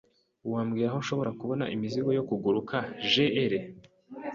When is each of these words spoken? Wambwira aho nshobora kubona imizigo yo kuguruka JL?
Wambwira 0.51 0.87
aho 0.89 0.97
nshobora 1.03 1.31
kubona 1.39 1.65
imizigo 1.75 2.09
yo 2.17 2.23
kuguruka 2.29 2.77
JL? 3.09 3.53